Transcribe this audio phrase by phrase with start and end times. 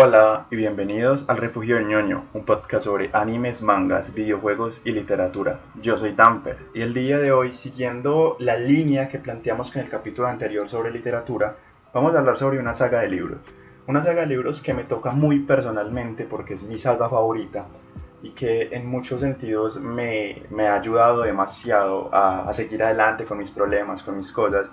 [0.00, 5.58] Hola y bienvenidos al Refugio del ñoño, un podcast sobre animes, mangas, videojuegos y literatura.
[5.82, 9.88] Yo soy Damper y el día de hoy, siguiendo la línea que planteamos con el
[9.88, 11.56] capítulo anterior sobre literatura,
[11.92, 13.40] vamos a hablar sobre una saga de libros.
[13.88, 17.66] Una saga de libros que me toca muy personalmente porque es mi saga favorita
[18.22, 23.50] y que en muchos sentidos me, ha ayudado demasiado a, a seguir adelante con mis
[23.50, 24.70] problemas, con mis cosas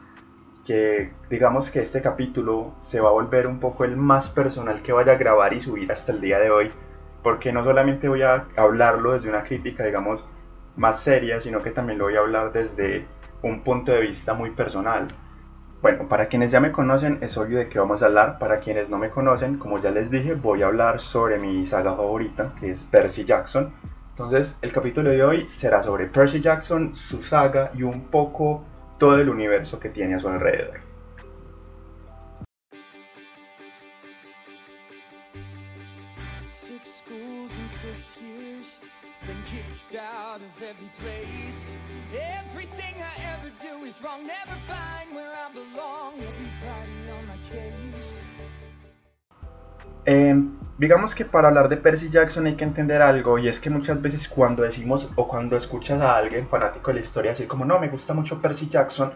[0.65, 4.91] que digamos que este capítulo se va a volver un poco el más personal que
[4.91, 6.71] vaya a grabar y subir hasta el día de hoy,
[7.23, 10.25] porque no solamente voy a hablarlo desde una crítica, digamos,
[10.75, 13.05] más seria, sino que también lo voy a hablar desde
[13.43, 15.07] un punto de vista muy personal.
[15.81, 18.89] Bueno, para quienes ya me conocen es obvio de qué vamos a hablar, para quienes
[18.89, 22.71] no me conocen, como ya les dije, voy a hablar sobre mi saga favorita, que
[22.71, 23.71] es Percy Jackson.
[24.09, 28.63] Entonces, el capítulo de hoy será sobre Percy Jackson, su saga y un poco
[28.97, 30.85] todo el universo que tiene a su alrededor.
[50.77, 54.01] Digamos que para hablar de Percy Jackson hay que entender algo y es que muchas
[54.01, 57.79] veces cuando decimos o cuando escuchas a alguien fanático de la historia así como no,
[57.79, 59.13] me gusta mucho Percy Jackson,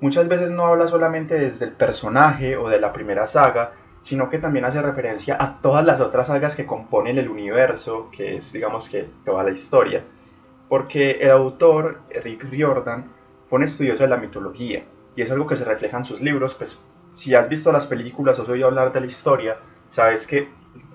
[0.00, 4.38] muchas veces no habla solamente desde el personaje o de la primera saga, sino que
[4.38, 8.88] también hace referencia a todas las otras sagas que componen el universo, que es digamos
[8.88, 10.04] que toda la historia.
[10.68, 13.12] Porque el autor, Rick Riordan,
[13.48, 16.54] fue un estudioso de la mitología y es algo que se refleja en sus libros,
[16.54, 16.78] pues
[17.10, 19.58] si has visto las películas o has oído hablar de la historia,
[19.88, 20.48] sabes que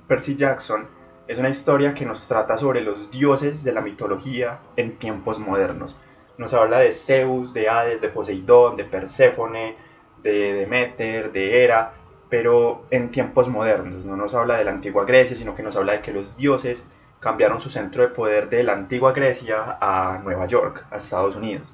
[0.08, 0.88] Percy Jackson
[1.28, 5.96] es una historia que nos trata sobre los dioses de la mitología en tiempos modernos.
[6.38, 9.76] Nos habla de Zeus, de Hades, de Poseidón, de Perséfone,
[10.24, 11.94] de Demeter, de Hera,
[12.30, 14.06] pero en tiempos modernos.
[14.06, 16.84] No nos habla de la antigua Grecia, sino que nos habla de que los dioses
[17.20, 21.72] cambiaron su centro de poder de la antigua Grecia a Nueva York, a Estados Unidos.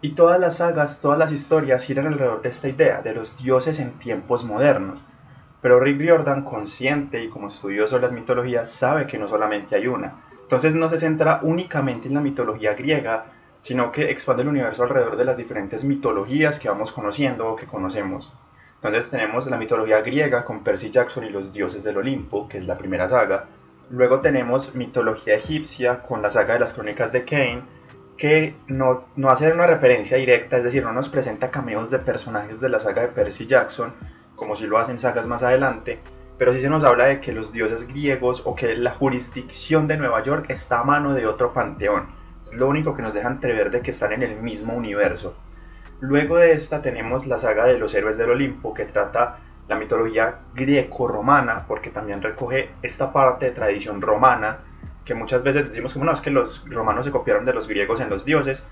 [0.00, 3.80] Y todas las sagas, todas las historias giran alrededor de esta idea, de los dioses
[3.80, 5.00] en tiempos modernos.
[5.64, 9.86] Pero Rick Riordan, consciente y como estudioso de las mitologías, sabe que no solamente hay
[9.86, 10.22] una.
[10.42, 13.32] Entonces no se centra únicamente en la mitología griega,
[13.62, 17.64] sino que expande el universo alrededor de las diferentes mitologías que vamos conociendo o que
[17.64, 18.30] conocemos.
[18.74, 22.66] Entonces tenemos la mitología griega con Percy Jackson y los dioses del Olimpo, que es
[22.66, 23.46] la primera saga.
[23.88, 27.62] Luego tenemos mitología egipcia con la saga de las crónicas de Kane,
[28.18, 32.60] que no, no hace una referencia directa, es decir, no nos presenta cameos de personajes
[32.60, 33.94] de la saga de Percy Jackson,
[34.36, 36.00] como si lo hacen sagas más adelante,
[36.38, 39.96] pero sí se nos habla de que los dioses griegos o que la jurisdicción de
[39.96, 42.08] Nueva York está a mano de otro panteón.
[42.42, 45.36] Es lo único que nos deja entrever de que están en el mismo universo.
[46.00, 50.40] Luego de esta tenemos la saga de los héroes del Olimpo, que trata la mitología
[50.54, 54.58] greco-romana, porque también recoge esta parte de tradición romana,
[55.04, 58.00] que muchas veces decimos como no, es que los romanos se copiaron de los griegos
[58.00, 58.62] en los dioses,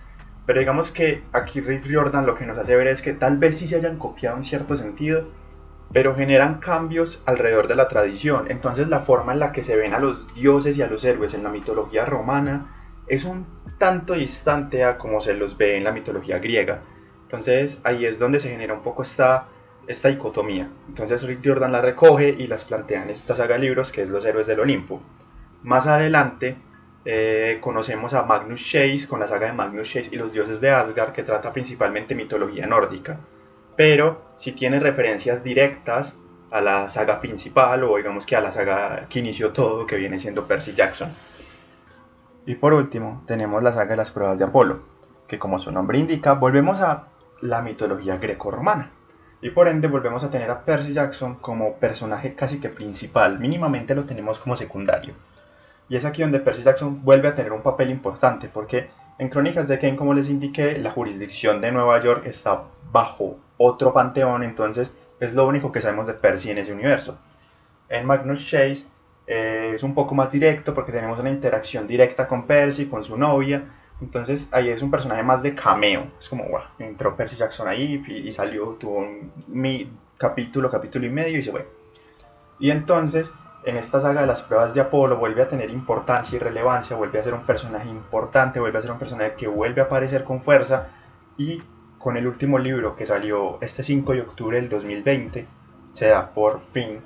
[0.44, 3.58] pero digamos que aquí Rick Riordan lo que nos hace ver es que tal vez
[3.58, 5.28] sí se hayan copiado en cierto sentido,
[5.92, 8.46] pero generan cambios alrededor de la tradición.
[8.48, 11.34] Entonces la forma en la que se ven a los dioses y a los héroes
[11.34, 12.74] en la mitología romana
[13.06, 13.46] es un
[13.78, 16.80] tanto distante a como se los ve en la mitología griega.
[17.24, 19.48] Entonces ahí es donde se genera un poco esta,
[19.86, 20.68] esta dicotomía.
[20.88, 24.24] Entonces Rick Jordan la recoge y las plantea en esta saga libros que es Los
[24.24, 25.02] Héroes del Olimpo.
[25.62, 26.56] Más adelante
[27.04, 30.70] eh, conocemos a Magnus Chase con la saga de Magnus Chase y los dioses de
[30.70, 33.18] Asgard que trata principalmente mitología nórdica
[33.76, 36.14] pero si tiene referencias directas
[36.50, 40.18] a la saga principal o digamos que a la saga que inició todo, que viene
[40.18, 41.10] siendo Percy Jackson.
[42.44, 44.82] Y por último, tenemos la saga de las pruebas de Apolo,
[45.26, 47.08] que como su nombre indica, volvemos a
[47.40, 48.90] la mitología greco-romana.
[49.40, 53.94] Y por ende volvemos a tener a Percy Jackson como personaje casi que principal, mínimamente
[53.94, 55.14] lo tenemos como secundario.
[55.88, 58.90] Y es aquí donde Percy Jackson vuelve a tener un papel importante, porque
[59.22, 63.92] en Crónicas de Kane, como les indiqué, la jurisdicción de Nueva York está bajo otro
[63.92, 67.16] panteón, entonces es lo único que sabemos de Percy en ese universo.
[67.88, 68.84] En Magnus Chase
[69.28, 73.16] eh, es un poco más directo porque tenemos una interacción directa con Percy, con su
[73.16, 73.64] novia,
[74.00, 78.02] entonces ahí es un personaje más de cameo, es como, wow, entró Percy Jackson ahí
[78.08, 81.68] y, salió, tuvo un mi, capítulo, capítulo y medio y se fue.
[82.58, 83.30] Y entonces
[83.64, 87.20] en esta saga de las pruebas de Apolo vuelve a tener importancia y relevancia, vuelve
[87.20, 90.42] a ser un personaje importante, vuelve a ser un personaje que vuelve a aparecer con
[90.42, 90.88] fuerza
[91.36, 91.62] y
[91.98, 95.46] con el último libro que salió este 5 de octubre del 2020,
[95.92, 97.00] se da por fin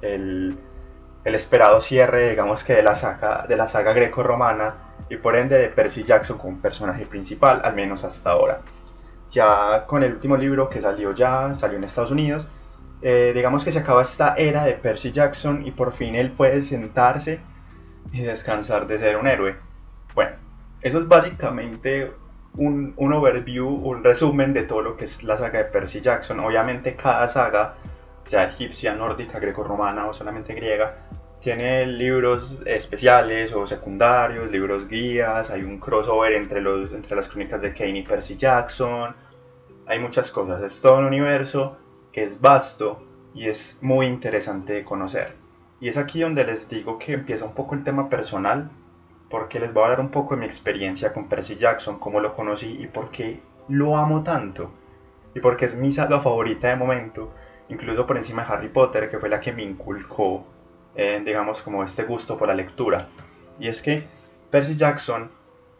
[0.00, 0.58] el,
[1.24, 4.74] esperado cierre, digamos que de la saga, de la saga greco-romana
[5.10, 8.60] y por ende de Percy Jackson como personaje principal, al menos hasta ahora.
[9.30, 12.48] Ya con el último libro que salió ya, salió en Estados Unidos,
[13.02, 16.60] eh, digamos que se acaba esta era de Percy Jackson y por fin él puede
[16.62, 17.40] sentarse
[18.12, 19.56] y descansar de ser un héroe.
[20.14, 20.36] Bueno,
[20.82, 22.12] eso es básicamente
[22.56, 26.40] un, un, overview, un resumen de todo lo que es la saga de Percy Jackson.
[26.40, 27.74] Obviamente cada saga,
[28.22, 30.96] sea egipcia, nórdica, greco-romana o solamente griega,
[31.40, 37.62] tiene libros especiales o secundarios, libros guías, hay un crossover entre, los, entre las crónicas
[37.62, 39.14] de Kane y Percy Jackson,
[39.86, 41.78] hay muchas cosas, es todo un universo
[42.12, 43.02] que es vasto
[43.34, 45.36] y es muy interesante de conocer.
[45.80, 48.70] Y es aquí donde les digo que empieza un poco el tema personal,
[49.28, 52.34] porque les voy a hablar un poco de mi experiencia con Percy Jackson, cómo lo
[52.34, 54.70] conocí y por qué lo amo tanto.
[55.34, 57.32] Y porque es mi saga favorita de momento,
[57.68, 60.44] incluso por encima de Harry Potter, que fue la que me inculcó
[60.94, 63.08] eh, digamos, como este gusto por la lectura.
[63.58, 64.04] Y es que
[64.50, 65.30] Percy Jackson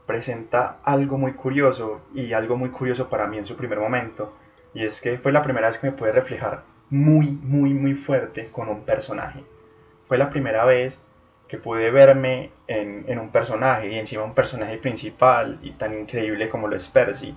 [0.06, 4.33] presenta algo muy curioso y algo muy curioso para mí en su primer momento.
[4.75, 8.49] Y es que fue la primera vez que me pude reflejar muy, muy, muy fuerte
[8.51, 9.45] con un personaje.
[10.07, 11.01] Fue la primera vez
[11.49, 16.49] que pude verme en, en, un personaje y encima un personaje principal y tan increíble
[16.49, 17.37] como lo es Percy.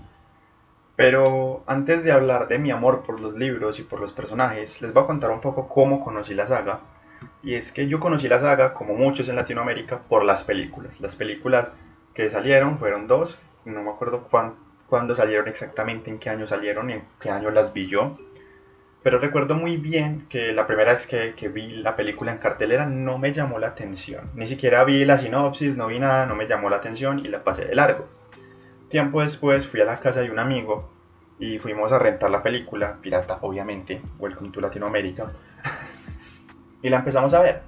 [0.96, 4.94] Pero antes de hablar de mi amor por los libros y por los personajes, les
[4.94, 6.82] voy a contar un poco cómo conocí la saga
[7.42, 11.02] y es que yo conocí la saga, como muchos en Latinoamérica, por las películas.
[11.02, 11.72] Las películas
[12.14, 14.28] que salieron fueron dos, no me acuerdo
[14.94, 18.16] cuándo salieron exactamente, en qué año salieron, en qué año las vi yo.
[19.02, 22.86] Pero recuerdo muy bien que la primera vez que, que, vi la película en cartelera
[22.86, 24.30] no me llamó la atención.
[24.36, 27.44] Ni siquiera vi la sinopsis, no vi nada, no me llamó la atención y la
[27.44, 28.08] pasé de largo.
[28.88, 30.92] Tiempo después fui a la casa de un amigo
[31.40, 35.32] y fuimos a rentar la película, pirata obviamente, Welcome to Latinoamérica.
[36.84, 37.64] y la empezamos a ver.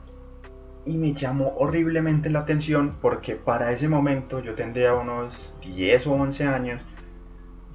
[0.86, 6.14] Y me llamó horriblemente la atención porque para ese momento yo tendría unos 10 o
[6.14, 6.84] 11 años.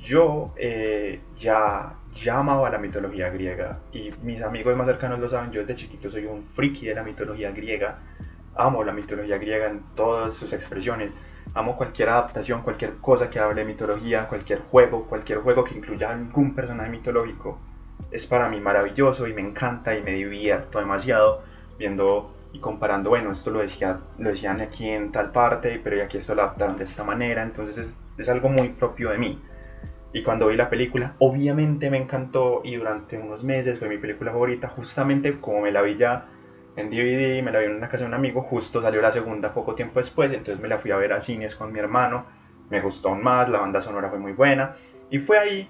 [0.02, 5.50] Yo eh, ya, ya amaba la mitología griega y mis amigos más cercanos lo saben.
[5.52, 7.98] Yo desde chiquito soy un friki de la mitología griega.
[8.56, 11.12] Amo la mitología griega en todas sus expresiones.
[11.54, 16.10] Amo cualquier adaptación, cualquier cosa que hable de mitología, cualquier juego, cualquier juego que incluya
[16.10, 17.58] algún personaje mitológico
[18.10, 21.42] es para mí maravilloso y me encanta y me divierto demasiado
[21.78, 26.18] viendo y comparando, bueno, esto lo, decía, lo decían aquí en tal parte, pero aquí
[26.18, 29.40] esto lo adaptaron de esta manera, entonces es, es algo muy propio de mí.
[30.12, 34.32] Y cuando vi la película, obviamente me encantó y durante unos meses fue mi película
[34.32, 36.26] favorita, justamente como me la vi ya
[36.76, 39.54] en DVD, me la vi en una casa de un amigo, justo salió la segunda
[39.54, 42.26] poco tiempo después, entonces me la fui a ver a cines con mi hermano,
[42.70, 44.76] me gustó aún más, la banda sonora fue muy buena,
[45.10, 45.68] y fue ahí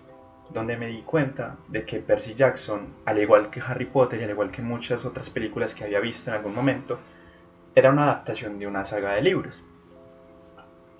[0.52, 4.30] donde me di cuenta de que Percy Jackson, al igual que Harry Potter y al
[4.30, 6.98] igual que muchas otras películas que había visto en algún momento,
[7.74, 9.62] era una adaptación de una saga de libros.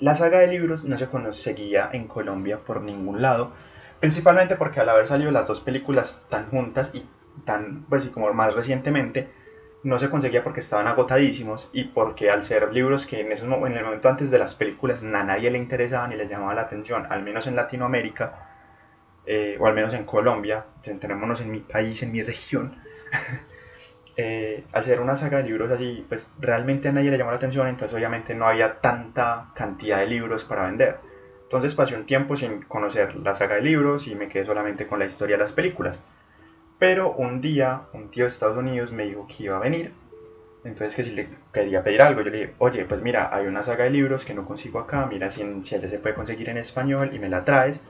[0.00, 3.52] La saga de libros no se conseguía en Colombia por ningún lado,
[4.00, 7.05] principalmente porque al haber salido las dos películas tan juntas y
[7.44, 9.29] tan, pues y como más recientemente,
[9.82, 13.76] no se conseguía porque estaban agotadísimos y porque al ser libros que en, ese, en
[13.76, 17.06] el momento antes de las películas a nadie le interesaba ni le llamaba la atención,
[17.11, 18.49] al menos en Latinoamérica,
[19.26, 22.75] eh, o al menos en Colombia, centrémonos en mi país, en mi región,
[24.23, 27.39] eh, al ser una saga de libros así, pues realmente a nadie le llamó la
[27.39, 30.99] atención, entonces obviamente no había tanta cantidad de libros para vender.
[31.45, 34.99] Entonces pasé un tiempo sin conocer la saga de libros y me quedé solamente con
[34.99, 36.01] la historia de las películas.
[36.79, 39.95] Pero un día un tío de Estados Unidos me dijo que iba a venir.
[40.65, 43.62] Entonces que si le quería pedir algo, yo le dije, oye, pues mira, hay una
[43.62, 46.59] saga de libros que no consigo acá, mira si, si allá se puede conseguir en
[46.59, 47.81] español y me la traes.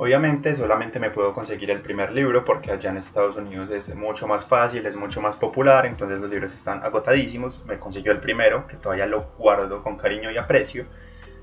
[0.00, 4.28] Obviamente solamente me puedo conseguir el primer libro porque allá en Estados Unidos es mucho
[4.28, 7.64] más fácil, es mucho más popular, entonces los libros están agotadísimos.
[7.66, 10.86] Me consiguió el primero, que todavía lo guardo con cariño y aprecio,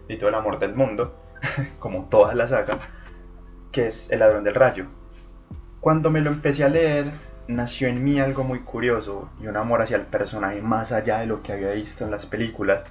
[0.08, 1.18] y todo el amor del mundo,
[1.80, 2.78] como toda la saga,
[3.74, 4.86] que es El ladrón del rayo.
[5.82, 7.08] Cuando me lo empecé a leer,
[7.50, 11.26] nació en mí algo muy curioso y un amor hacia el personaje más allá de
[11.26, 12.86] lo que había visto en las películas,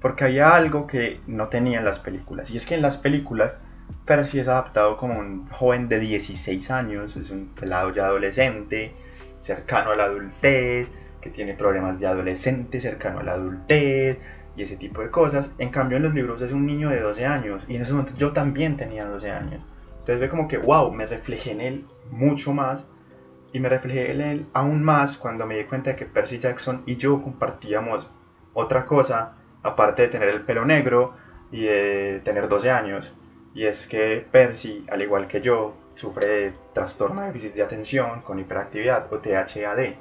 [0.00, 3.56] porque había algo que no tenía en las películas, y es que en las películas
[4.04, 8.94] pero si es adaptado como un joven de 16 años, es un pelado ya adolescente,
[9.38, 14.20] cercano a la adultez, que tiene problemas de adolescente, cercano a la adultez
[14.56, 15.52] y ese tipo de cosas.
[15.58, 18.14] En cambio en los libros es un niño de 12 años y en ese momento
[18.16, 19.64] yo también tenía 12 años.
[19.90, 22.88] Entonces ve como que, wow, me reflejé en él mucho más
[23.52, 26.82] y me reflejé en él aún más cuando me di cuenta de que Percy Jackson
[26.86, 28.10] y yo compartíamos
[28.54, 31.14] otra cosa, aparte de tener el pelo negro
[31.52, 33.12] y de tener 12 años.
[33.52, 38.20] Y es que Percy, al igual que yo, sufre de trastorno de déficit de atención
[38.22, 39.94] con hiperactividad o THAD,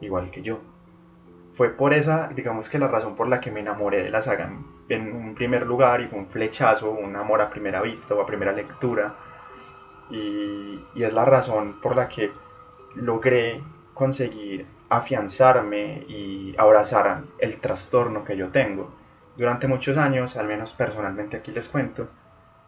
[0.00, 0.58] igual que yo.
[1.52, 4.50] Fue por esa, digamos que la razón por la que me enamoré de la saga
[4.88, 8.26] en un primer lugar y fue un flechazo, un amor a primera vista o a
[8.26, 9.14] primera lectura.
[10.10, 12.32] Y, y es la razón por la que
[12.96, 13.62] logré
[13.94, 18.90] conseguir afianzarme y abrazar el trastorno que yo tengo.
[19.36, 22.08] Durante muchos años, al menos personalmente aquí les cuento,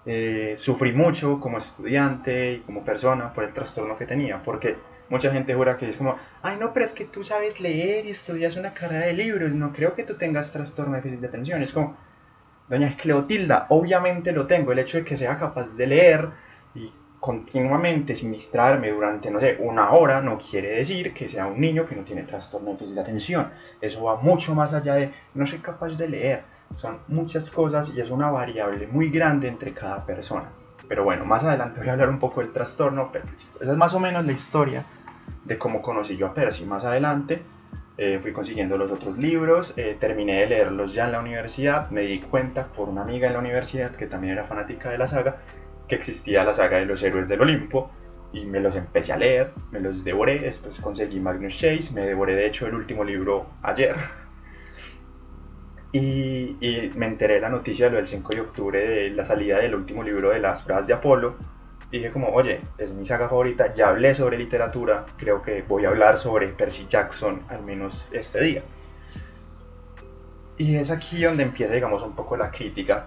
[0.05, 4.77] eh, sufrí mucho como estudiante y como persona por el trastorno que tenía, porque
[5.09, 8.11] mucha gente jura que es como, ay no, pero es que tú sabes leer y
[8.11, 11.63] estudias una carrera de libros, no creo que tú tengas trastorno de déficit de atención.
[11.63, 11.97] Es como,
[12.69, 16.31] doña Cleotilda, obviamente lo tengo, el hecho de que sea capaz de leer
[16.75, 21.61] y continuamente sin distraerme durante, no sé, una hora, no quiere decir que sea un
[21.61, 23.51] niño que no tiene trastorno de déficit de atención.
[23.81, 26.43] Eso va mucho más allá de no soy capaz de leer.
[26.75, 30.51] Son muchas cosas y es una variable muy grande entre cada persona.
[30.89, 33.95] Pero bueno, más adelante voy a hablar un poco del trastorno, pero Esa es más
[33.95, 34.85] o menos la historia
[35.45, 36.65] de cómo conocí yo a Percy.
[36.65, 37.43] Más adelante
[37.99, 42.03] eh, fui consiguiendo los otros libros, eh, terminé de leerlos ya en la universidad, me
[42.03, 45.37] di cuenta por una amiga en la universidad que también era fanática de la saga
[45.89, 47.91] que existía la saga de los héroes del Olimpo
[48.33, 52.35] y me los empecé a leer, me los devoré, después conseguí Magnus Chase, me devoré
[52.35, 53.95] de hecho el último libro ayer
[55.93, 59.59] y, me enteré de la noticia de lo del 5 de octubre de la salida
[59.59, 61.37] del último libro de las pruebas de Apolo
[61.91, 65.85] y dije como, oye, es mi saga favorita, ya hablé sobre literatura, creo que voy
[65.85, 68.63] a hablar sobre Percy Jackson al menos este día.
[70.57, 73.07] Y es aquí donde empieza, digamos, un poco la crítica.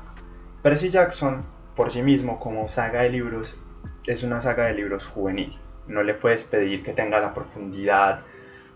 [0.62, 1.44] Percy Jackson
[1.76, 3.58] por sí mismo como saga de libros
[4.06, 5.58] es una saga de libros juvenil.
[5.88, 8.22] No le puedes pedir que tenga la profundidad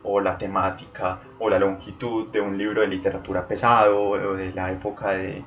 [0.03, 4.71] o la temática o la longitud de un libro de literatura pesado o de la
[4.71, 5.43] época de,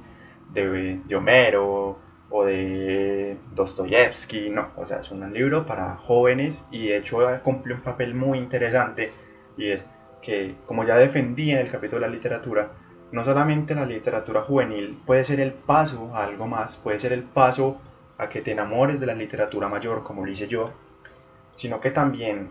[0.53, 1.99] de, Homero
[2.31, 7.75] o de Dostoyevsky, no, o sea, es un libro para jóvenes y de hecho cumple
[7.75, 9.13] un papel muy interesante
[9.57, 9.87] y es
[10.23, 12.71] que, como ya defendí en el capítulo de la literatura,
[13.11, 17.25] no solamente la literatura juvenil puede ser el paso a algo más, puede ser el
[17.25, 17.79] paso
[18.17, 20.71] a que te enamores de la literatura mayor, como lo hice yo,
[21.55, 22.49] sino que también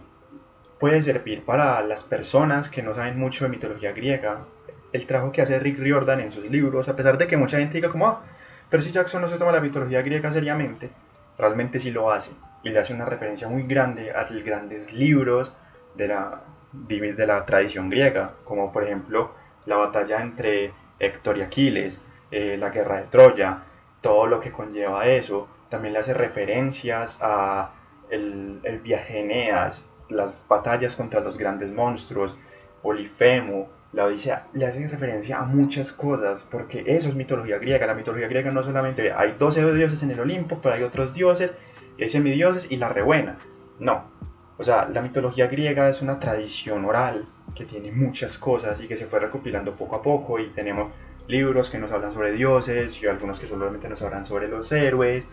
[0.81, 4.45] puede servir para las personas que no saben mucho de mitología griega.
[4.91, 7.75] El trabajo que hace Rick Riordan en sus libros, a pesar de que mucha gente
[7.75, 8.23] diga como, ah,
[8.67, 10.89] Percy Jackson no se toma la mitología griega seriamente,
[11.38, 12.31] realmente sí lo hace.
[12.63, 15.53] Y le hace una referencia muy grande a los grandes libros
[15.95, 16.41] de la,
[16.73, 19.35] de la tradición griega, como por ejemplo
[19.67, 22.00] la batalla entre Héctor y Aquiles,
[22.31, 23.65] eh, la guerra de Troya,
[24.01, 25.47] todo lo que conlleva eso.
[25.69, 27.71] También le hace referencias a
[28.09, 32.35] el, el viaje Eneas, las batallas contra los grandes monstruos,
[32.81, 37.87] Polifemo, la Odisea, le hace referencia a muchas cosas, porque eso es mitología griega.
[37.87, 41.53] La mitología griega no solamente hay 12 dioses en el Olimpo, pero hay otros dioses,
[41.99, 43.37] hay semidioses y la rebuena.
[43.79, 44.09] No.
[44.57, 47.25] O sea, la mitología griega es una tradición oral
[47.55, 50.91] que tiene muchas cosas y que se fue recopilando poco a poco y tenemos
[51.27, 55.25] libros que nos hablan sobre dioses y algunos que solamente nos hablan sobre los héroes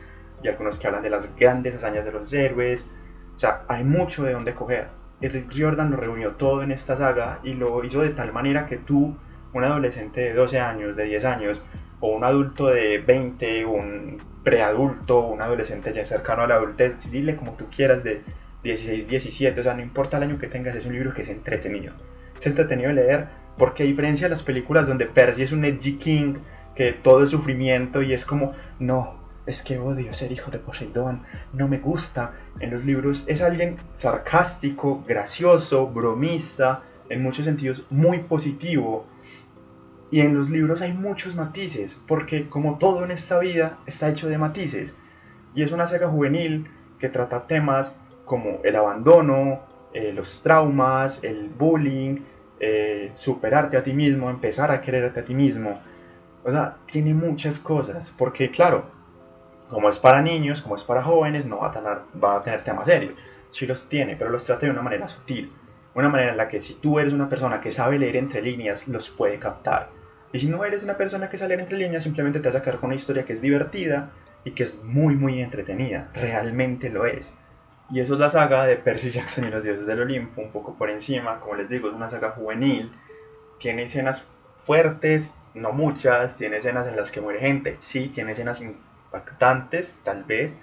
[0.42, 2.86] y algunos que hablan de las grandes hazañas de los héroes.
[3.38, 4.88] O sea, hay mucho de dónde coger.
[5.20, 8.78] Rick Riordan lo reunió todo en esta saga y lo hizo de tal manera que
[8.78, 9.16] tú,
[9.52, 11.62] un adolescente de 12 años, de 10 años,
[12.00, 17.36] o un adulto de 20, un preadulto, un adolescente ya cercano a la adultez, dile
[17.36, 18.24] como tú quieras, de
[18.64, 21.28] 16, 17, o sea, no importa el año que tengas, es un libro que es
[21.28, 21.94] entretenido
[22.40, 26.34] es entretenido leer, porque a diferencia de las películas donde Percy es un edgy king,
[26.74, 31.22] que todo es sufrimiento y es como, no, es que odio ser hijo de Poseidón,
[31.54, 32.34] no me gusta.
[32.60, 39.06] En los libros es alguien sarcástico, gracioso, bromista, en muchos sentidos muy positivo.
[40.10, 44.28] Y en los libros hay muchos matices, porque como todo en esta vida está hecho
[44.28, 44.94] de matices.
[45.54, 49.60] Y es una saga juvenil que trata temas como el abandono,
[49.94, 52.18] eh, los traumas, el bullying,
[52.60, 55.80] eh, superarte a ti mismo, empezar a quererte a ti mismo.
[56.44, 58.97] O sea, tiene muchas cosas, porque claro,
[59.68, 62.62] como es para niños, como es para jóvenes, no va a tener, va a tener
[62.62, 63.14] temas serios.
[63.50, 65.52] Sí los tiene, pero los trata de una manera sutil.
[65.94, 68.86] Una manera en la que si tú eres una persona que sabe leer entre líneas,
[68.88, 69.90] los puede captar.
[70.32, 72.58] Y si no eres una persona que sabe leer entre líneas, simplemente te vas a
[72.58, 74.10] sacar con una historia que es divertida
[74.44, 76.10] y que es muy, muy entretenida.
[76.14, 77.32] Realmente lo es.
[77.90, 80.74] Y eso es la saga de Percy Jackson y los dioses del Olimpo, un poco
[80.74, 82.92] por encima, como les digo, es una saga juvenil,
[83.58, 88.62] tiene escenas fuertes, no muchas, tiene escenas en las que muere gente, sí, tiene escenas
[89.08, 90.54] impactantes, tal vez,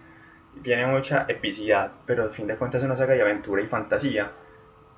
[0.64, 4.32] tiene mucha epicidad, pero al fin de cuentas es una saga de aventura y fantasía.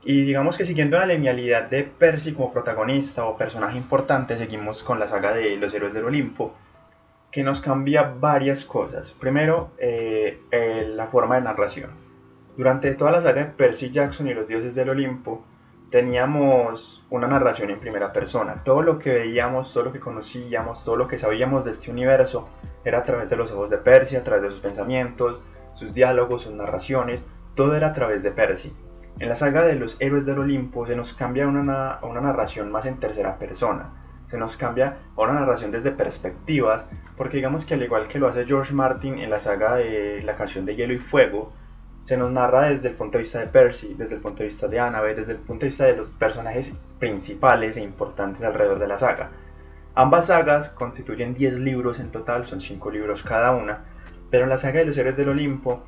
[0.03, 4.99] Y digamos que siguiendo la linealidad de Percy como protagonista o personaje importante, seguimos con
[4.99, 6.53] la saga de los héroes del Olimpo,
[7.31, 9.11] que nos cambia varias cosas.
[9.11, 12.07] Primero, eh, eh, la forma de narración
[12.57, 15.45] durante toda la saga de Percy Jackson y los dioses del Olimpo,
[15.89, 18.63] teníamos una narración en primera persona.
[18.63, 22.49] Todo lo que veíamos, todo lo que conocíamos, todo lo que sabíamos de este universo
[22.83, 25.39] era a través de los ojos de Percy, a través de sus pensamientos,
[25.71, 27.23] sus diálogos, sus narraciones,
[27.55, 28.73] todo era a través de Percy.
[29.19, 32.71] En la saga de los héroes del Olimpo se nos cambia una, a una narración
[32.71, 33.93] más en tercera persona.
[34.27, 38.27] Se nos cambia a una narración desde perspectivas, porque digamos que al igual que lo
[38.27, 41.53] hace George Martin en la saga de la canción de Hielo y Fuego,
[42.07, 44.69] se nos narra desde el punto de vista de Percy, desde el punto de vista
[44.69, 48.87] de Annabeth, desde el punto de vista de los personajes principales e importantes alrededor de
[48.87, 49.31] la saga.
[49.93, 53.83] Ambas sagas constituyen 10 libros en total, son 5 libros cada una,
[54.31, 55.83] pero en la saga de los héroes del Olimpo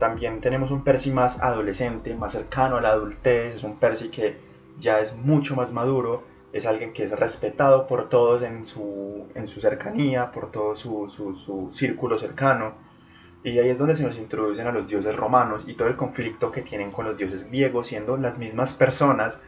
[0.00, 4.40] también tenemos un Percy más adolescente, más cercano a la adultez, es un Percy que
[4.80, 9.46] ya es mucho más maduro, es alguien que es respetado por todos en su, en
[9.46, 12.89] su cercanía, por todo su, su, su círculo cercano
[13.42, 16.52] y ahí es donde se nos introducen a los dioses romanos y todo el conflicto
[16.52, 19.40] que tienen con los dioses griegos, siendo las mismas personas,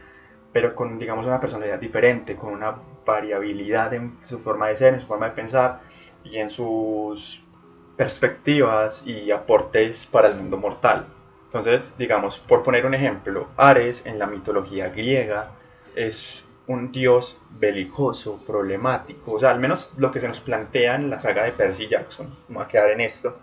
[0.51, 5.01] pero con, digamos, una personalidad diferente, con una variabilidad en su forma de ser, en
[5.01, 5.81] su forma de pensar
[6.23, 7.43] y en sus
[7.95, 11.05] perspectivas y aportes para el mundo mortal.
[11.45, 15.51] Entonces, digamos, por poner un ejemplo, Ares en la mitología griega
[15.95, 21.11] es un dios belicoso, problemático, o sea, al menos lo que se nos plantea en
[21.11, 22.35] la saga de Percy Jackson.
[22.47, 23.37] Vamos a quedar en esto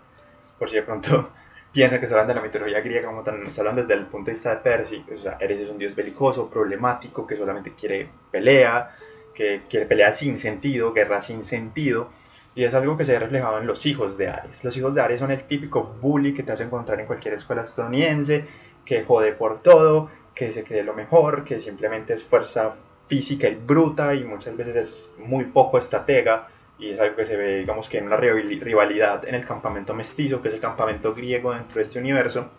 [0.61, 1.31] por si de pronto
[1.73, 4.27] piensan que se hablan de la mitología griega como tal, se hablan desde el punto
[4.27, 8.07] de vista de Percy, o sea, Eres es un dios belicoso, problemático, que solamente quiere
[8.29, 8.95] pelea,
[9.33, 12.09] que quiere pelea sin sentido, guerra sin sentido,
[12.53, 14.63] y es algo que se ve reflejado en los hijos de Ares.
[14.63, 17.63] Los hijos de Ares son el típico bully que te hace encontrar en cualquier escuela
[17.63, 18.45] estadounidense,
[18.85, 22.75] que jode por todo, que se cree lo mejor, que simplemente es fuerza
[23.07, 26.49] física y bruta y muchas veces es muy poco estratega
[26.81, 30.41] y es algo que se ve, digamos que en una rivalidad en el campamento mestizo,
[30.41, 32.49] que es el campamento griego dentro de este universo,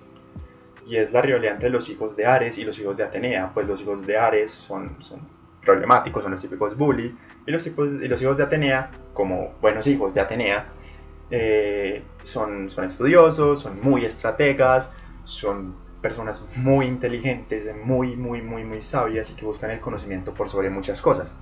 [0.87, 3.67] y es la rivalidad entre los hijos de Ares y los hijos de Atenea, pues
[3.67, 5.21] los hijos de Ares son, son
[5.61, 9.89] problemáticos, son los típicos bully, y los, hijos, y los hijos de Atenea, como buenos
[9.89, 10.69] hijos de Atenea,
[11.33, 14.93] eh, son, son estudiosos, son muy estrategas,
[15.25, 20.49] son personas muy inteligentes, muy, muy, muy, muy sabias y que buscan el conocimiento por
[20.49, 21.35] sobre muchas cosas.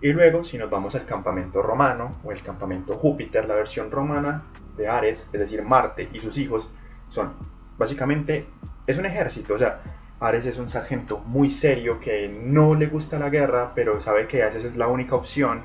[0.00, 4.44] Y luego, si nos vamos al campamento romano o el campamento Júpiter, la versión romana
[4.76, 6.68] de Ares, es decir, Marte y sus hijos,
[7.08, 7.32] son
[7.76, 8.46] básicamente,
[8.86, 9.80] es un ejército, o sea,
[10.20, 14.46] Ares es un sargento muy serio que no le gusta la guerra, pero sabe que
[14.46, 15.62] esa es la única opción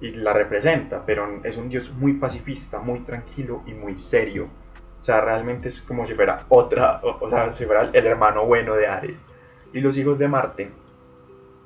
[0.00, 4.48] y la representa, pero es un dios muy pacifista, muy tranquilo y muy serio.
[5.00, 8.44] O sea, realmente es como si fuera otra, o, o sea, si fuera el hermano
[8.46, 9.18] bueno de Ares.
[9.72, 10.70] Y los hijos de Marte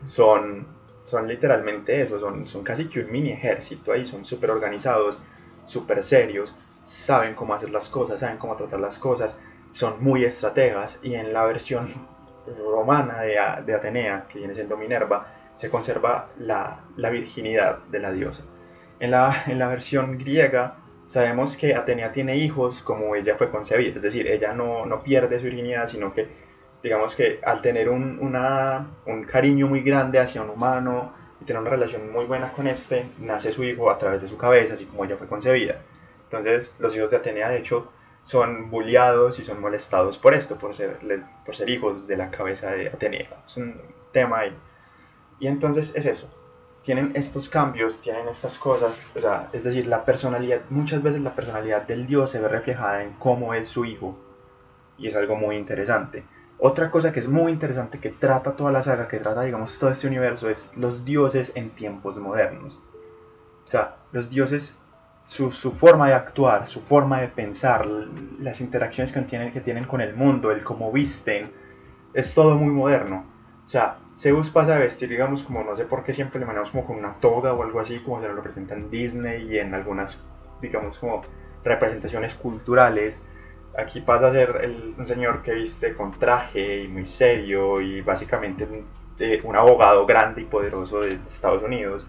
[0.04, 0.66] son
[1.04, 5.18] son literalmente eso, son, son casi que un mini ejército ahí, son súper organizados,
[5.64, 9.38] súper serios, saben cómo hacer las cosas, saben cómo tratar las cosas,
[9.70, 12.08] son muy estrategas y en la versión
[12.58, 18.12] romana de, de Atenea, que viene siendo Minerva, se conserva la, la virginidad de la
[18.12, 18.42] diosa.
[18.98, 23.96] En la, en la versión griega sabemos que Atenea tiene hijos como ella fue concebida,
[23.96, 26.28] es decir, ella no, no pierde su virginidad, sino que
[26.82, 28.18] digamos que al tener un,
[29.06, 33.06] un cariño muy grande hacia un humano y tener una relación muy buena con este,
[33.18, 35.80] nace su hijo a través de su cabeza, así como ella fue concebida.
[36.24, 37.90] Entonces, los hijos de Atenea, de hecho,
[38.22, 40.98] son bulliados y son molestados por esto, por ser,
[41.44, 43.28] por ser hijos de la cabeza de Atenea.
[43.46, 43.80] Es un
[44.12, 44.56] tema ahí.
[45.38, 46.28] Y entonces es eso.
[46.82, 51.34] Tienen estos cambios, tienen estas cosas, o sea, es decir, la personalidad, muchas veces la
[51.34, 54.16] personalidad del dios se ve reflejada en cómo es su hijo.
[54.98, 56.24] Y es algo muy interesante.
[56.62, 59.90] Otra cosa que es muy interesante que trata toda la saga, que trata, digamos, todo
[59.90, 62.78] este universo, es los dioses en tiempos modernos.
[63.64, 64.76] O sea, los dioses,
[65.24, 70.02] su, forma de actuar, su forma de pensar, las interacciones que tienen, que tienen con
[70.02, 71.50] el mundo, el cómo visten,
[72.12, 73.24] es todo muy moderno.
[73.64, 76.72] O sea, Zeus pasa de vestir, digamos, como no sé por qué siempre le mandamos
[76.72, 79.72] como con una toga o algo así, como se lo representa en Disney y en
[79.72, 80.20] algunas,
[80.60, 81.22] digamos, como
[81.64, 83.18] representaciones culturales
[83.80, 88.68] Aquí pasa a ser un señor que viste con traje y muy serio y básicamente
[89.44, 92.06] un, abogado grande y poderoso de Estados Unidos.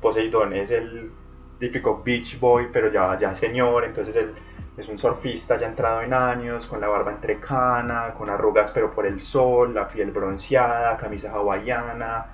[0.00, 1.10] Poseidón es el
[1.58, 4.34] típico beach boy, pero ya, ya señor, entonces él
[4.76, 9.06] es un surfista ya entrado en años, con la barba entrecana, con arrugas pero por
[9.06, 12.26] el sol, la piel bronceada, camisa hawaiana,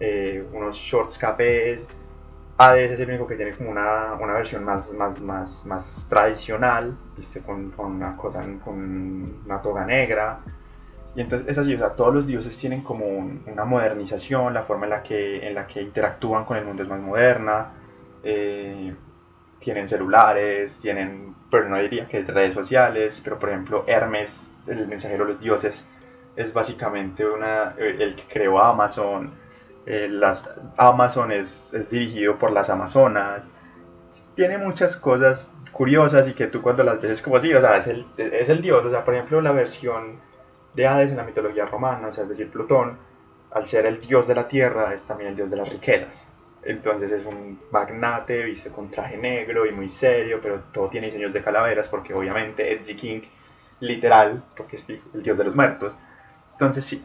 [0.00, 1.86] eh, unos shorts capés
[2.56, 6.96] Hades es el único que tiene como una, una versión más, más, más, más tradicional,
[7.16, 7.40] ¿viste?
[7.40, 10.40] Con, con, una cosa, con una toga negra.
[11.16, 14.86] Y entonces es así, o sea, todos los dioses tienen como una modernización, la forma
[14.86, 17.72] en la, que, en la que interactúan con el mundo es más moderna,
[18.22, 18.94] eh,
[19.58, 25.24] tienen celulares, tienen, pero no diría que redes sociales, pero por ejemplo Hermes, el mensajero
[25.24, 25.84] de los dioses,
[26.36, 29.32] es básicamente una, el que creó Amazon,
[29.86, 33.48] eh, las Amazon es, dirigido por las Amazonas,
[34.34, 37.76] tiene muchas cosas curiosas y que tú cuando las ves es como así, o sea,
[37.76, 40.20] es el, es el dios, o sea, por ejemplo, la versión
[40.74, 42.98] de Hades en la mitología romana, o sea, es decir, Plutón,
[43.50, 46.28] al ser el dios de la tierra, es también el dios de las riquezas.
[46.64, 51.32] Entonces es un magnate, viste con traje negro y muy serio, pero todo tiene diseños
[51.32, 53.20] de calaveras porque obviamente Edgy King,
[53.80, 55.98] literal, porque es el dios de los muertos.
[56.52, 57.04] Entonces sí,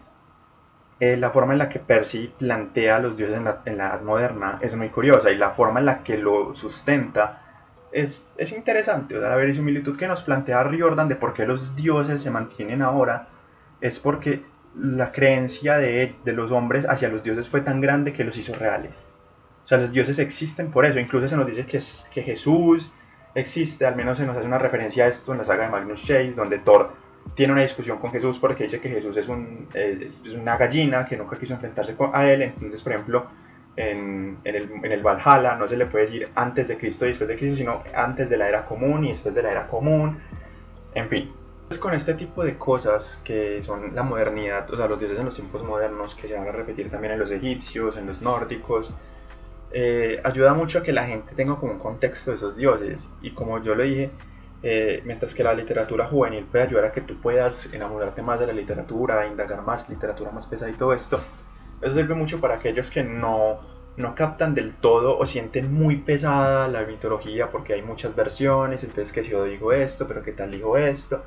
[0.99, 3.87] eh, la forma en la que Percy plantea a los dioses en la, en la,
[3.87, 7.43] edad moderna es muy curiosa y la forma en la que lo sustenta
[7.91, 9.17] es, es interesante.
[9.17, 12.81] O sea, la verisimilitud que nos plantea Riordan de por qué los dioses se mantienen
[12.81, 13.29] ahora
[13.79, 14.43] es porque
[14.75, 18.53] la creencia de, de los hombres hacia los dioses fue tan grande que los hizo
[18.53, 19.01] reales.
[19.63, 20.99] O sea, los dioses existen por eso.
[20.99, 21.79] Incluso se nos dice que,
[22.11, 22.91] que Jesús
[23.35, 26.01] existe, al menos se nos hace una referencia a esto en la saga de Magnus
[26.01, 26.91] Chase, donde Thor
[27.35, 31.15] tiene una discusión con Jesús porque dice que Jesús es, un, es, una gallina que
[31.17, 32.41] nunca quiso enfrentarse a él.
[32.41, 33.27] Entonces, por ejemplo,
[33.75, 37.09] en, en, el, en el Valhalla no se le puede decir antes de Cristo y
[37.09, 40.19] después de Cristo, sino antes de la era común y después de la era común.
[40.93, 41.31] En fin.
[41.79, 45.35] Con este tipo de cosas que son la modernidad, o sea, los dioses en los
[45.35, 48.91] tiempos modernos, que se van a repetir también en los egipcios, en los nórdicos,
[49.71, 53.09] eh, ayuda mucho a que la gente tenga como un contexto de esos dioses.
[53.21, 54.09] Y como yo lo dije,
[54.61, 58.47] eh, mientras que la literatura juvenil puede ayudar a que tú puedas enamorarte más de
[58.47, 61.21] la literatura, indagar más, literatura más pesada y todo esto,
[61.81, 63.61] eso sirve mucho para aquellos que no,
[63.95, 69.13] no captan del todo o sienten muy pesada la mitología porque hay muchas versiones, entonces
[69.13, 71.23] que si yo digo esto, pero que tal digo esto.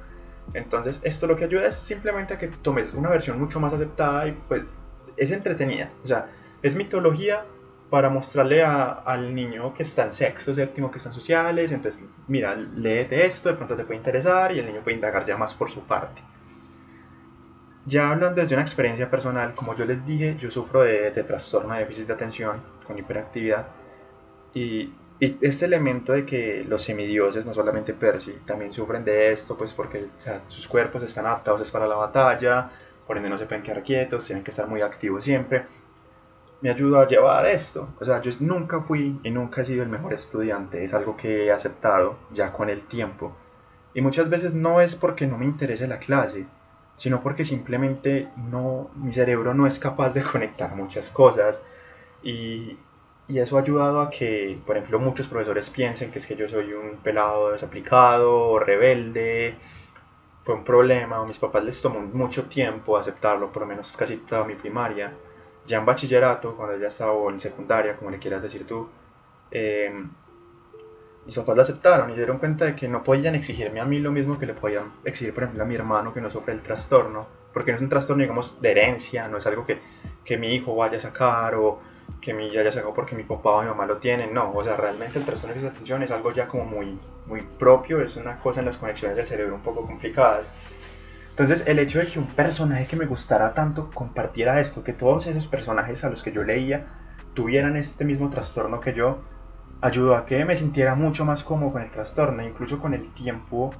[0.55, 4.29] Entonces esto lo que ayuda es simplemente a que tomes una versión mucho más aceptada
[4.29, 4.77] y pues
[5.16, 5.90] es entretenida.
[6.05, 6.29] O sea,
[6.62, 7.45] es mitología
[7.92, 13.26] para mostrarle al niño que está en sexto, séptimo, que están sociales, entonces, mira, léete
[13.26, 15.81] esto, de pronto te puede interesar y el niño puede indagar ya más por su
[15.81, 16.22] parte.
[17.85, 21.81] Ya hablando desde una experiencia personal, como yo les dije, yo sufro de, trastorno de
[21.81, 23.66] déficit de atención con hiperactividad
[24.55, 29.74] y, este elemento de que los semidioses, no solamente Percy, también sufren de esto, pues
[29.74, 30.07] porque
[30.48, 32.70] sus cuerpos están adaptados para la batalla,
[33.07, 35.82] por ende no se pueden quedar quietos, tienen que estar muy activos siempre
[36.62, 37.88] me ayudó a llevar esto.
[38.01, 41.46] O sea, yo nunca fui y nunca he sido el mejor estudiante, es algo que
[41.46, 43.33] he aceptado ya con el tiempo.
[43.94, 46.46] Y muchas veces no es porque no me interese la clase,
[46.96, 51.62] sino porque simplemente no, mi cerebro no es capaz de conectar muchas cosas.
[52.22, 52.79] Y,
[53.29, 56.48] y eso ha ayudado a que, por ejemplo, muchos profesores piensen que es que yo
[56.48, 59.57] soy un pelado desaplicado o rebelde.
[60.44, 64.16] Fue un problema, a mis papás les tomó mucho tiempo aceptarlo, por lo menos casi
[64.18, 65.12] toda mi primaria
[65.66, 68.88] ya en bachillerato, cuando ya estaba en secundaria, como le quieras decir tú,
[69.51, 69.92] eh,
[71.25, 74.01] mis papás lo aceptaron y se dieron cuenta de que no podían exigirme a mí
[74.01, 76.62] lo mismo que le podían exigir, por ejemplo, a mi hermano que no sufre el
[76.62, 79.79] trastorno, porque no es un trastorno, digamos, de herencia, no es algo que,
[80.25, 81.79] que mi hijo vaya a sacar o
[82.20, 84.77] que mi haya sacado porque mi papá o mi mamá lo tienen, no, o sea,
[84.77, 88.61] realmente el trastorno de atención es algo ya como muy, muy propio, es una cosa
[88.61, 90.48] en las conexiones del cerebro un poco complicadas
[91.33, 95.27] entonces, el hecho de que un personaje que me gustara tanto compartiera esto, que todos
[95.27, 96.85] esos personajes a los que yo leía
[97.33, 99.23] tuvieran este mismo trastorno que yo,
[99.81, 102.42] ayudó a que me sintiera mucho más cómodo con el trastorno.
[102.42, 103.73] Incluso con el tiempo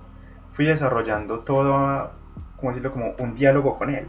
[0.53, 2.13] fui desarrollando todo,
[2.57, 4.09] como decirlo, como un diálogo con él.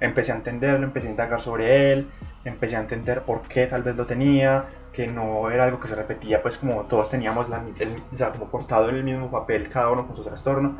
[0.00, 2.08] Empecé a entenderlo, empecé a indagar sobre él,
[2.46, 5.94] empecé a entender por qué tal vez lo tenía, que no era algo que se
[5.94, 9.68] repetía, pues como todos teníamos la, el, o sea, como portado en el mismo papel,
[9.68, 10.76] cada uno con su trastorno,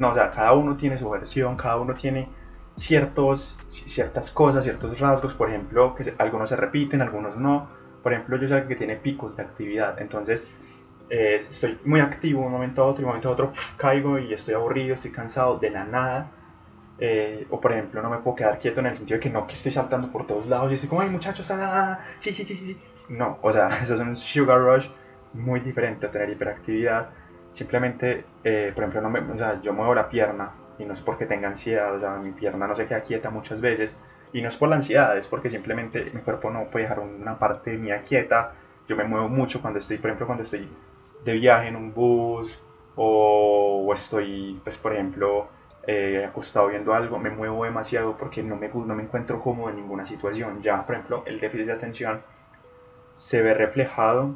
[0.00, 2.34] no, o sea, cada uno tiene su versión, cada uno tiene
[2.76, 7.70] ciertos, ciertas cosas, ciertos rasgos, por ejemplo, que algunos se repiten, algunos no.
[8.02, 10.48] Por ejemplo, yo sé que tiene picos de actividad, entonces
[11.08, 14.54] estoy muy activo un momento a otro y un momento a otro caigo y estoy
[14.54, 16.32] aburrido, estoy cansado de la nada.
[16.98, 19.46] Eh, o por ejemplo, no me puedo quedar quieto en el sentido de que no,
[19.46, 22.54] que estoy saltando por todos lados y estoy como, ay muchachos, ah, sí, sí, sí,
[22.54, 22.80] sí.
[23.08, 24.88] No, o sea, eso es un sugar rush
[25.32, 27.10] muy diferente a tener hiperactividad
[27.52, 31.26] Simplemente, eh, por ejemplo, no o sea, yo muevo la pierna y no es porque
[31.26, 33.94] tenga ansiedad, o sea, mi pierna no se queda quieta muchas veces
[34.32, 37.38] y no es por la ansiedad, es porque simplemente mi cuerpo no puede dejar una
[37.38, 38.54] parte mía quieta.
[38.86, 40.68] Yo me muevo mucho cuando estoy, por ejemplo, cuando estoy
[41.24, 42.60] de viaje en un bus
[42.96, 45.48] o, o estoy, pues, por ejemplo,
[45.86, 49.76] eh, acostado viendo algo, me muevo demasiado porque no me, no me encuentro cómodo en
[49.76, 50.60] ninguna situación.
[50.62, 52.22] Ya, por ejemplo, el déficit de atención
[53.14, 54.34] se ve reflejado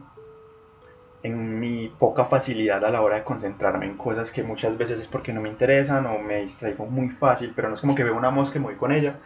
[1.25, 5.09] en mi poca facilidad a la hora de concentrarme en cosas que muchas veces es
[5.09, 8.15] porque no me interesan o me distraigo muy fácil, pero no es como que veo
[8.15, 9.17] una mosca y me voy con ella,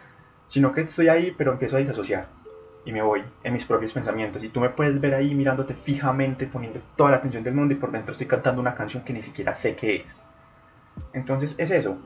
[0.47, 2.27] sino que estoy ahí pero empiezo a disasociar
[2.85, 6.47] y me voy en mis propios pensamientos y tú me puedes ver ahí mirándote fijamente,
[6.47, 9.21] poniendo toda la atención del mundo y por dentro estoy cantando una canción que ni
[9.21, 10.15] siquiera sé qué es.
[11.11, 11.97] Entonces es eso.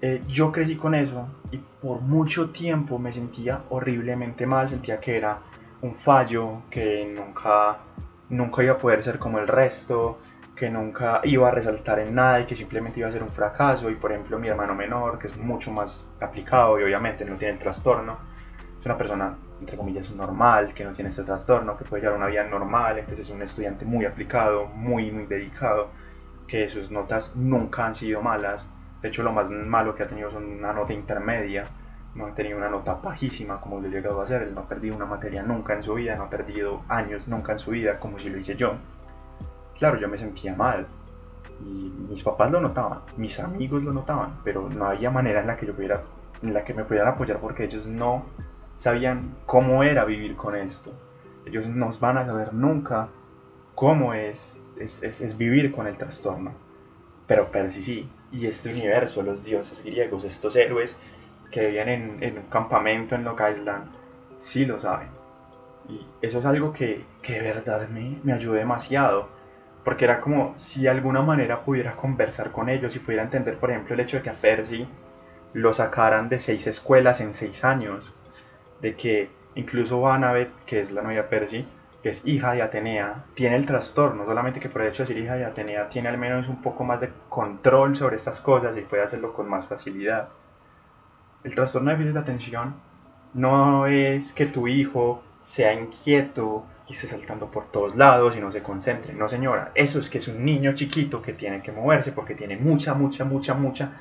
[0.00, 5.18] Eh, yo crecí con eso y por mucho tiempo me sentía horriblemente mal, sentía que
[5.18, 5.40] era
[5.82, 7.76] un fallo, que nunca
[8.30, 10.18] nunca iba a poder ser como el resto,
[10.56, 13.90] que nunca iba a resaltar en nada y que simplemente iba a ser un fracaso.
[13.90, 17.54] Y por ejemplo mi hermano menor, que es mucho más aplicado y obviamente no tiene
[17.54, 18.18] el trastorno,
[18.80, 22.28] es una persona, entre comillas, normal, que no tiene este trastorno, que puede llevar una
[22.28, 25.88] vida normal, entonces es un estudiante muy aplicado, muy, muy dedicado,
[26.46, 28.66] que sus notas nunca han sido malas.
[29.02, 31.68] De hecho, lo más malo que ha tenido es una nota intermedia.
[32.14, 34.42] No ha tenido una nota bajísima como lo he llegado a hacer.
[34.42, 37.52] Él no ha perdido una materia nunca en su vida, no ha perdido años nunca
[37.52, 38.74] en su vida como si lo hice yo
[39.80, 40.86] claro, yo me sentía mal.
[41.64, 45.56] Y mis papás lo notaban, mis amigos lo notaban, pero no había manera en la
[45.56, 46.02] que yo pudiera,
[46.42, 48.24] en la que me pudieran apoyar porque ellos no
[48.76, 50.92] sabían cómo era vivir con esto.
[51.46, 53.08] Ellos no van a saber nunca
[53.74, 56.52] cómo es, es, vivir con el trastorno.
[57.26, 60.96] Pero Percy sí, y este universo, los dioses griegos, estos héroes
[61.50, 63.90] que vivían en, un campamento en Long Island,
[64.38, 65.08] sí lo saben.
[65.88, 69.28] Y eso es algo que, que de verdad me, me ayudó demasiado
[69.84, 73.70] porque era como si de alguna manera pudiera conversar con ellos y pudiera entender, por
[73.70, 74.86] ejemplo, el hecho de que a Percy
[75.52, 78.12] lo sacaran de seis escuelas en seis años,
[78.80, 81.66] de que incluso Annabeth, que es la novia Percy,
[82.02, 85.18] que es hija de Atenea, tiene el trastorno, solamente que por el hecho de ser
[85.18, 88.82] hija de Atenea tiene al menos un poco más de control sobre estas cosas y
[88.82, 90.28] puede hacerlo con más facilidad.
[91.42, 92.74] El trastorno de déficit de atención
[93.34, 98.50] no es que tu hijo sea inquieto y esté saltando por todos lados y no
[98.50, 99.14] se concentre.
[99.14, 102.56] No, señora, eso es que es un niño chiquito que tiene que moverse porque tiene
[102.56, 103.92] mucha, mucha, mucha, mucha,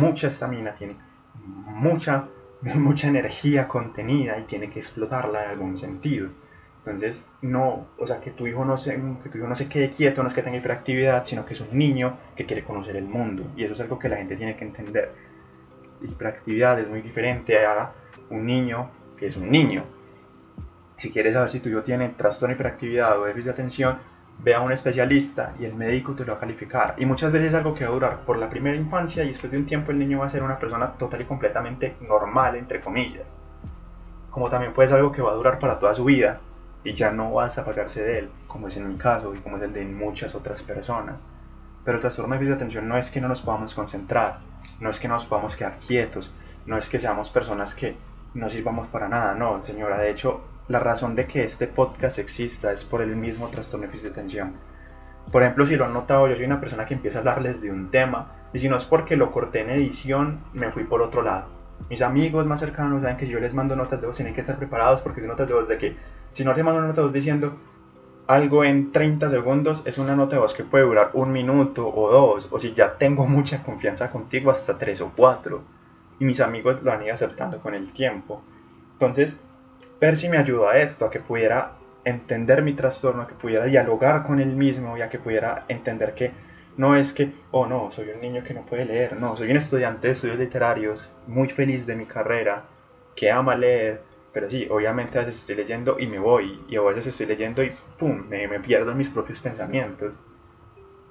[0.00, 0.96] mucha estamina, tiene
[1.44, 2.28] mucha,
[2.62, 6.30] mucha energía contenida y tiene que explotarla en algún sentido.
[6.78, 9.90] Entonces, no, o sea, que tu hijo no se, que tu hijo no se quede
[9.90, 13.04] quieto, no es que tenga hiperactividad, sino que es un niño que quiere conocer el
[13.04, 13.44] mundo.
[13.56, 15.27] Y eso es algo que la gente tiene que entender.
[16.02, 17.92] Hiperactividad es muy diferente a
[18.30, 19.84] un niño que es un niño
[20.98, 23.98] si quieres saber si tu hijo tiene trastorno de hiperactividad o déficit de atención,
[24.40, 26.94] ve a un especialista y el médico te lo va a calificar.
[26.98, 29.52] Y muchas veces es algo que va a durar por la primera infancia y después
[29.52, 32.80] de un tiempo el niño va a ser una persona total y completamente normal, entre
[32.80, 33.26] comillas.
[34.30, 36.40] Como también puede ser algo que va a durar para toda su vida
[36.82, 39.56] y ya no vas a apagarse de él, como es en mi caso y como
[39.56, 41.22] es el de muchas otras personas.
[41.88, 44.40] Pero el trastorno de déficit de atención no es que no nos podamos concentrar,
[44.78, 46.30] no es que nos podamos quedar quietos,
[46.66, 47.96] no es que seamos personas que
[48.34, 49.96] no sirvamos para nada, no, señora.
[49.96, 53.86] De hecho, la razón de que este podcast exista es por el mismo trastorno de
[53.86, 54.52] déficit de atención.
[55.32, 57.70] Por ejemplo, si lo han notado, yo soy una persona que empieza a hablarles de
[57.70, 61.22] un tema y si no es porque lo corté en edición, me fui por otro
[61.22, 61.48] lado.
[61.88, 64.58] Mis amigos más cercanos saben que yo les mando notas de voz, tienen que estar
[64.58, 65.96] preparados porque son notas de voz de que
[66.32, 67.56] si no te mando una nota de voz diciendo
[68.28, 72.12] algo en 30 segundos, es una nota de voz que puede durar un minuto o
[72.12, 75.62] dos, o si ya tengo mucha confianza contigo, hasta tres o cuatro.
[76.20, 78.42] Y mis amigos lo han ido aceptando con el tiempo.
[78.92, 79.38] Entonces,
[79.98, 81.72] Percy me ayudó a esto, a que pudiera
[82.04, 86.14] entender mi trastorno, a que pudiera dialogar con él mismo y a que pudiera entender
[86.14, 86.32] que
[86.76, 89.56] no es que, oh no, soy un niño que no puede leer, no, soy un
[89.56, 92.64] estudiante de estudios literarios, muy feliz de mi carrera,
[93.16, 96.82] que ama leer, pero sí, obviamente a veces estoy leyendo y me voy, y a
[96.82, 100.14] veces estoy leyendo y pum, me, me pierdo en mis propios pensamientos.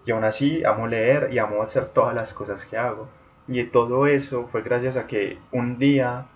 [0.06, 3.10] Y aún así amo leer y amo hacer todas las cosas que hago.
[3.48, 6.28] Y todo eso fue gracias a que un día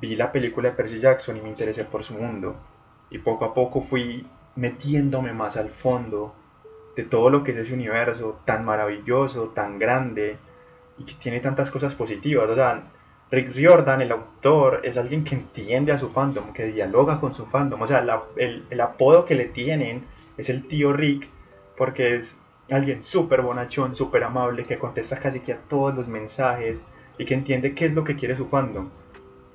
[0.00, 2.56] vi la película de Percy Jackson y me interesé por su mundo.
[3.10, 6.34] Y poco a poco fui metiéndome más al fondo
[6.96, 10.38] de todo lo que es ese universo tan maravilloso, tan grande
[10.96, 12.48] y que tiene tantas cosas positivas.
[12.48, 12.84] O sea,
[13.30, 17.46] Rick Riordan, el autor, es alguien que entiende a su fandom, que dialoga con su
[17.46, 17.80] fandom.
[17.80, 18.04] O sea,
[18.36, 20.04] el, el, apodo que le tienen
[20.36, 21.28] es el tío Rick,
[21.76, 22.38] porque es
[22.70, 26.82] alguien súper bonachón, súper amable, que contesta casi que a todos los mensajes
[27.18, 28.90] y que entiende qué es lo que quiere su fandom.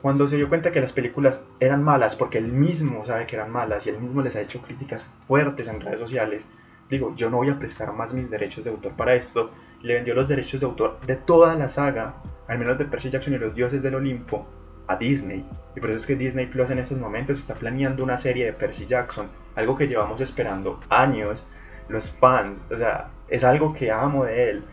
[0.01, 3.51] Cuando se dio cuenta que las películas eran malas, porque él mismo sabe que eran
[3.51, 6.47] malas y él mismo les ha hecho críticas fuertes en redes sociales,
[6.89, 10.15] digo, yo no voy a prestar más mis derechos de autor para esto, le vendió
[10.15, 12.15] los derechos de autor de toda la saga,
[12.47, 14.47] al menos de Percy Jackson y los dioses del Olimpo,
[14.88, 15.45] a Disney.
[15.75, 18.54] Y por eso es que Disney Plus en estos momentos está planeando una serie de
[18.54, 21.43] Percy Jackson, algo que llevamos esperando años,
[21.88, 24.63] los fans, o sea, es algo que amo de él.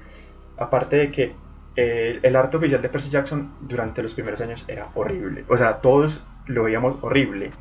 [0.57, 1.35] Aparte de que
[1.77, 5.45] el arte oficial de Percy Jackson durante los primeros años era horrible.
[5.49, 7.53] O sea, todos lo veíamos horrible.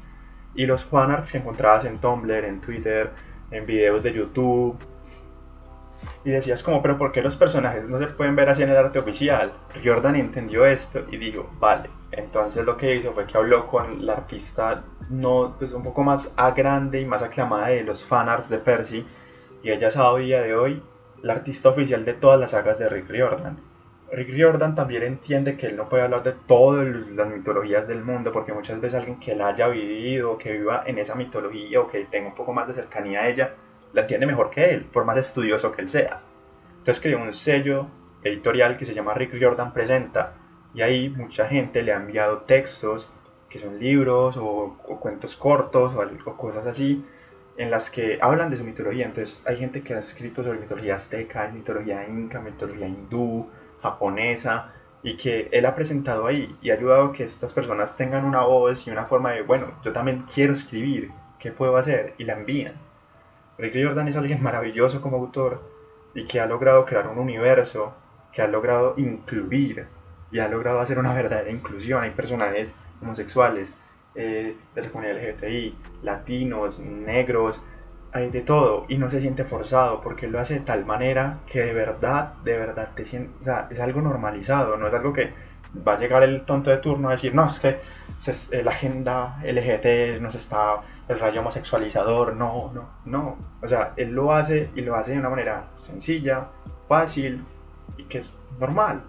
[0.55, 3.11] Y los fanarts que encontrabas en Tumblr, en Twitter,
[3.51, 4.77] en videos de YouTube.
[6.23, 8.77] Y decías como, pero ¿por qué los personajes no se pueden ver así en el
[8.77, 9.53] arte oficial?
[9.83, 11.89] Jordan entendió esto y dijo, vale.
[12.11, 16.33] Entonces lo que hizo fue que habló con la artista no, pues un poco más
[16.55, 19.05] grande y más aclamada de los fanarts de Percy.
[19.63, 20.81] Y ella es a día de hoy
[21.21, 23.57] la artista oficial de todas las sagas de Rick Riordan.
[24.11, 28.31] Rick Riordan también entiende que él no puede hablar de todas las mitologías del mundo,
[28.31, 32.05] porque muchas veces alguien que la haya vivido, que viva en esa mitología o que
[32.05, 33.55] tenga un poco más de cercanía a ella,
[33.93, 36.21] la entiende mejor que él, por más estudioso que él sea.
[36.77, 37.87] Entonces creó un sello
[38.23, 40.33] editorial que se llama Rick Jordan Presenta,
[40.73, 43.07] y ahí mucha gente le ha enviado textos
[43.49, 47.05] que son libros o, cuentos cortos o, o, cosas así
[47.57, 49.05] en las que hablan de su mitología.
[49.05, 53.47] Entonces hay gente que ha escrito sobre mitología azteca, mitología inca, mitología hindú,
[53.91, 54.73] japonesa,
[55.05, 58.41] y que él ha presentado ahí y ha ayudado a que estas personas tengan una
[58.41, 62.15] voz y una forma de, bueno, yo también quiero escribir, ¿qué puedo hacer?
[62.17, 62.73] Y la envían.
[63.59, 65.61] Rick Jordan es alguien maravilloso como autor
[66.15, 67.93] y que ha logrado crear un universo,
[68.33, 69.85] que ha logrado incluir
[70.31, 72.03] y ha logrado hacer una verdadera inclusión.
[72.03, 73.71] Hay personajes homosexuales,
[74.15, 77.59] eh, de la comunidad LGBTI, latinos, negros,
[78.15, 81.59] hay de todo y no se siente forzado porque lo hace de tal manera que
[81.59, 85.33] de verdad, de verdad te sientes, o sea, es algo normalizado, no es algo que
[85.85, 89.37] va a llegar el tonto de turno a decir, no, es que eh, la agenda
[89.43, 94.81] LGBT nos está, el rayo homosexualizador, no, no, no, o sea, él lo hace y
[94.81, 96.47] lo hace de una manera sencilla,
[96.87, 97.43] fácil
[97.97, 99.03] y que es normal.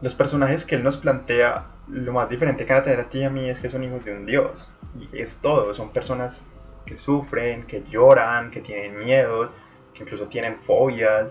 [0.00, 3.22] Los personajes que él nos plantea, lo más diferente que van a tener a ti
[3.22, 6.46] a mí es que son hijos de un dios y es todo, son personas
[6.86, 9.50] que sufren, que lloran, que tienen miedos,
[9.92, 11.28] que incluso tienen fobias.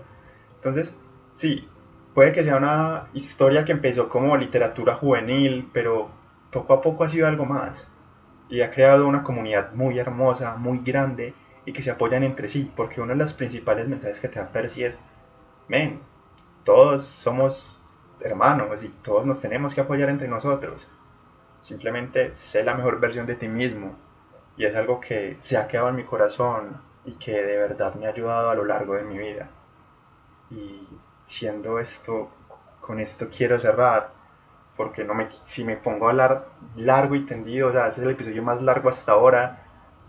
[0.56, 0.94] Entonces,
[1.32, 1.68] sí,
[2.14, 6.10] puede que sea una historia que empezó como literatura juvenil, pero
[6.52, 7.88] poco a poco ha sido algo más.
[8.48, 12.70] Y ha creado una comunidad muy hermosa, muy grande, y que se apoyan entre sí,
[12.76, 14.98] porque uno de los principales mensajes que te da Percy es,
[15.68, 16.00] ven,
[16.64, 17.84] todos somos
[18.20, 20.88] hermanos y todos nos tenemos que apoyar entre nosotros.
[21.60, 23.96] Simplemente sé la mejor versión de ti mismo,
[24.56, 28.06] y es algo que se ha quedado en mi corazón y que de verdad me
[28.06, 29.48] ha ayudado a lo largo de mi vida.
[30.50, 30.86] Y
[31.24, 32.30] siendo esto,
[32.80, 34.10] con esto quiero cerrar,
[34.76, 38.06] porque no me, si me pongo a hablar largo y tendido, o sea, ese es
[38.06, 39.62] el episodio más largo hasta ahora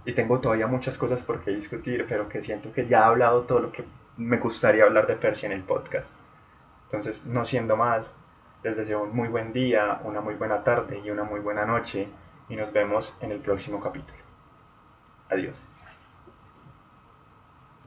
[0.05, 3.41] y tengo todavía muchas cosas por qué discutir, pero que siento que ya he hablado
[3.41, 3.83] todo lo que
[4.17, 6.11] me gustaría hablar de Persia en el podcast.
[6.85, 8.13] Entonces, no siendo más,
[8.63, 12.07] les deseo un muy buen día, una muy buena tarde y una muy buena noche
[12.49, 14.26] y nos vemos en el próximo capítulo.
[15.29, 15.69] Adiós.